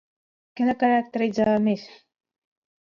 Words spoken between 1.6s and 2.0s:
més?